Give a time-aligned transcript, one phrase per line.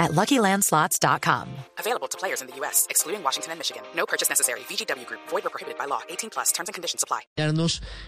[0.00, 1.46] at LuckyLandSlots.com.
[1.78, 3.82] Available to players in the U.S., excluding Washington and Michigan.
[3.94, 4.60] No purchase necessary.
[4.60, 5.20] VGW Group.
[5.28, 6.00] Void or prohibited by law.
[6.08, 6.50] 18 plus.
[6.50, 7.28] Terms and conditions apply.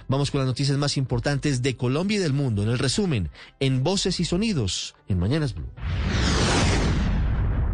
[0.09, 2.63] Vamos con las noticias más importantes de Colombia y del mundo.
[2.63, 5.69] En el resumen, en Voces y Sonidos, en Mañanas Blue.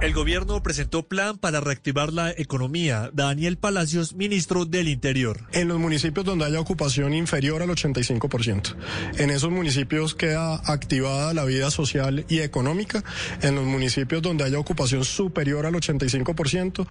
[0.01, 3.11] El gobierno presentó plan para reactivar la economía.
[3.13, 5.49] Daniel Palacios, ministro del Interior.
[5.53, 8.77] En los municipios donde haya ocupación inferior al 85%.
[9.19, 13.03] En esos municipios queda activada la vida social y económica.
[13.43, 16.87] En los municipios donde haya ocupación superior al 85%.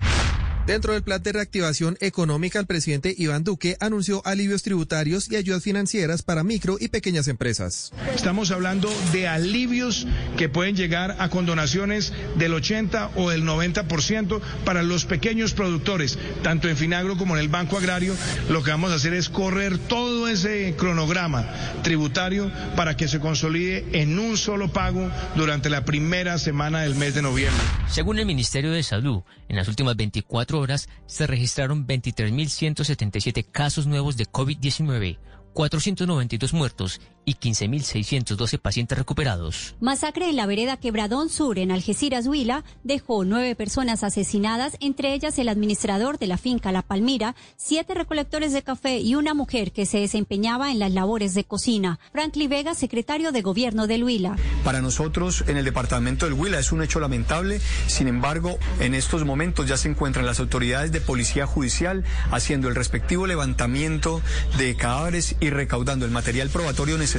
[0.67, 5.63] Dentro del plan de reactivación económica, el presidente Iván Duque anunció alivios tributarios y ayudas
[5.63, 7.93] financieras para micro y pequeñas empresas.
[8.13, 14.83] Estamos hablando de alivios que pueden llegar a condonaciones del 80 o del 90% para
[14.83, 18.13] los pequeños productores, tanto en Finagro como en el Banco Agrario.
[18.49, 21.47] Lo que vamos a hacer es correr todo ese cronograma
[21.81, 27.15] tributario para que se consolide en un solo pago durante la primera semana del mes
[27.15, 27.63] de noviembre.
[27.87, 34.17] Según el Ministerio de Salud, en las últimas 24 horas se registraron 23.177 casos nuevos
[34.17, 35.17] de COVID-19,
[35.53, 39.75] 492 muertos y 15.612 pacientes recuperados.
[39.81, 45.37] Masacre en la vereda Quebradón Sur, en Algeciras, Huila, dejó nueve personas asesinadas, entre ellas
[45.37, 49.85] el administrador de la finca La Palmira, siete recolectores de café y una mujer que
[49.85, 51.99] se desempeñaba en las labores de cocina.
[52.13, 54.37] Franklin Vega, secretario de Gobierno del Huila.
[54.63, 57.59] Para nosotros, en el departamento del Huila, es un hecho lamentable.
[57.87, 62.75] Sin embargo, en estos momentos ya se encuentran las autoridades de policía judicial haciendo el
[62.75, 64.21] respectivo levantamiento
[64.57, 67.16] de cadáveres y recaudando el material probatorio necesario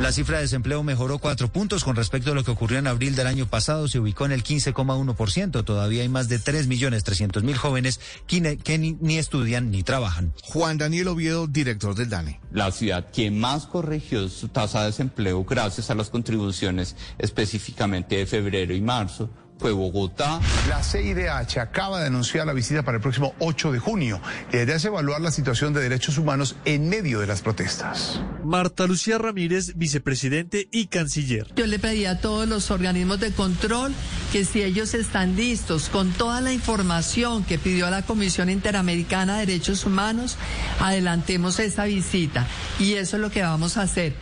[0.00, 3.14] la cifra de desempleo mejoró cuatro puntos con respecto a lo que ocurrió en abril
[3.14, 3.86] del año pasado.
[3.88, 5.64] Se ubicó en el 15,1%.
[5.64, 10.32] Todavía hay más de 3.300.000 jóvenes que, que ni, ni, estudian ni trabajan.
[10.42, 12.40] Juan Daniel Oviedo, director del DANE.
[12.50, 18.26] La ciudad que más corrigió su tasa de desempleo gracias a las contribuciones específicamente de
[18.26, 19.30] febrero y marzo
[19.62, 20.40] fue Bogotá.
[20.68, 24.20] La CIDH acaba de anunciar la visita para el próximo 8 de junio.
[24.50, 28.20] La idea es evaluar la situación de derechos humanos en medio de las protestas.
[28.44, 31.46] Marta Lucía Ramírez, vicepresidente y canciller.
[31.54, 33.92] Yo le pedí a todos los organismos de control
[34.32, 39.46] que si ellos están listos con toda la información que pidió la Comisión Interamericana de
[39.46, 40.38] Derechos Humanos,
[40.80, 42.48] adelantemos esa visita.
[42.80, 44.14] Y eso es lo que vamos a hacer.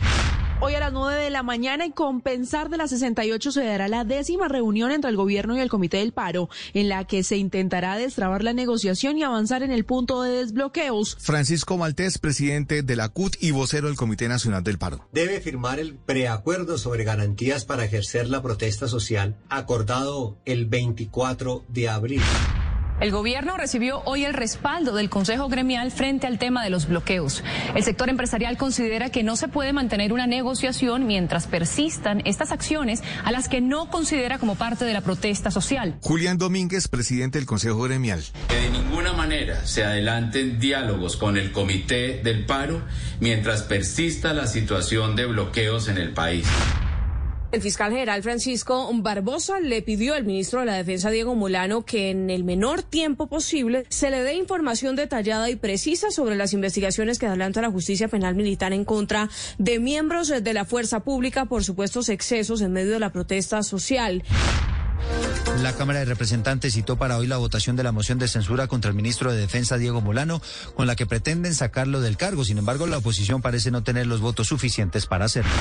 [0.63, 4.03] Hoy a las 9 de la mañana, en compensar de las 68, se dará la
[4.03, 7.97] décima reunión entre el gobierno y el Comité del Paro, en la que se intentará
[7.97, 11.17] destrabar la negociación y avanzar en el punto de desbloqueos.
[11.19, 15.07] Francisco Maltés, presidente de la CUT y vocero del Comité Nacional del Paro.
[15.11, 21.89] Debe firmar el preacuerdo sobre garantías para ejercer la protesta social acordado el 24 de
[21.89, 22.21] abril.
[23.01, 27.43] El gobierno recibió hoy el respaldo del Consejo Gremial frente al tema de los bloqueos.
[27.73, 33.01] El sector empresarial considera que no se puede mantener una negociación mientras persistan estas acciones
[33.23, 35.95] a las que no considera como parte de la protesta social.
[36.01, 38.23] Julián Domínguez, presidente del Consejo Gremial.
[38.49, 42.83] Que de ninguna manera se adelanten diálogos con el Comité del Paro
[43.19, 46.45] mientras persista la situación de bloqueos en el país.
[47.51, 52.09] El fiscal general Francisco Barbosa le pidió al ministro de la Defensa, Diego Molano, que
[52.09, 57.19] en el menor tiempo posible se le dé información detallada y precisa sobre las investigaciones
[57.19, 61.65] que adelanta la justicia penal militar en contra de miembros de la fuerza pública por
[61.65, 64.23] supuestos excesos en medio de la protesta social.
[65.61, 68.89] La Cámara de Representantes citó para hoy la votación de la moción de censura contra
[68.89, 70.41] el ministro de Defensa Diego Molano,
[70.75, 72.45] con la que pretenden sacarlo del cargo.
[72.45, 75.51] Sin embargo, la oposición parece no tener los votos suficientes para hacerlo.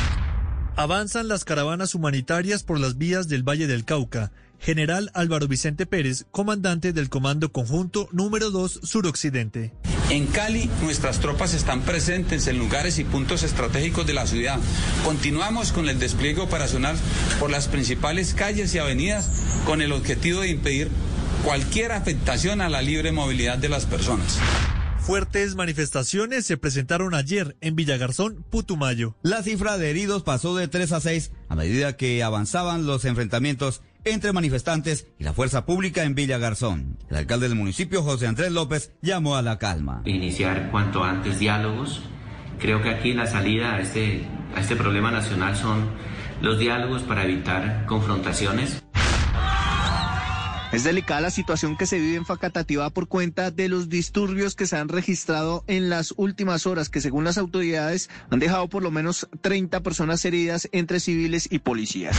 [0.80, 4.32] Avanzan las caravanas humanitarias por las vías del Valle del Cauca.
[4.58, 9.74] General Álvaro Vicente Pérez, comandante del Comando Conjunto número 2 Suroccidente.
[10.08, 14.58] En Cali, nuestras tropas están presentes en lugares y puntos estratégicos de la ciudad.
[15.04, 16.96] Continuamos con el despliegue operacional
[17.38, 19.28] por las principales calles y avenidas
[19.66, 20.88] con el objetivo de impedir
[21.44, 24.38] cualquier afectación a la libre movilidad de las personas.
[25.10, 29.16] Fuertes manifestaciones se presentaron ayer en Villagarzón, Putumayo.
[29.22, 33.82] La cifra de heridos pasó de 3 a 6 a medida que avanzaban los enfrentamientos
[34.04, 36.96] entre manifestantes y la fuerza pública en Villagarzón.
[37.08, 40.02] El alcalde del municipio, José Andrés López, llamó a la calma.
[40.04, 42.02] Iniciar cuanto antes diálogos.
[42.60, 44.24] Creo que aquí la salida a este,
[44.54, 45.88] a este problema nacional son
[46.40, 48.80] los diálogos para evitar confrontaciones.
[50.72, 54.68] Es delicada la situación que se vive en Facatativá por cuenta de los disturbios que
[54.68, 58.92] se han registrado en las últimas horas, que según las autoridades han dejado por lo
[58.92, 62.16] menos 30 personas heridas entre civiles y policías.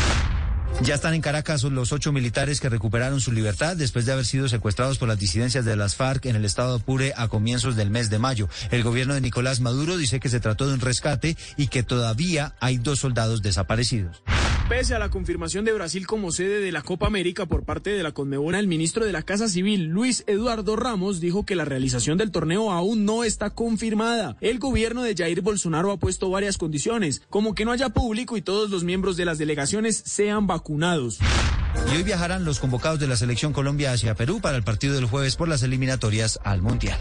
[0.81, 4.49] Ya están en Caracas los ocho militares que recuperaron su libertad después de haber sido
[4.49, 8.09] secuestrados por las disidencias de las FARC en el estado Apure a comienzos del mes
[8.09, 8.49] de mayo.
[8.71, 12.55] El gobierno de Nicolás Maduro dice que se trató de un rescate y que todavía
[12.59, 14.23] hay dos soldados desaparecidos.
[14.71, 18.03] Pese a la confirmación de Brasil como sede de la Copa América por parte de
[18.03, 22.17] la Conmebol, el ministro de la Casa Civil, Luis Eduardo Ramos, dijo que la realización
[22.17, 24.37] del torneo aún no está confirmada.
[24.39, 28.41] El gobierno de Jair Bolsonaro ha puesto varias condiciones, como que no haya público y
[28.41, 31.19] todos los miembros de las delegaciones sean vacunados.
[31.91, 35.03] Y hoy viajarán los convocados de la selección Colombia hacia Perú para el partido del
[35.03, 36.97] jueves por las eliminatorias al Mundial.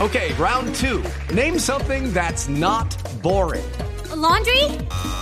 [0.00, 1.02] Okay, round two.
[1.34, 3.64] Name something that's not boring.
[4.22, 5.21] laundry?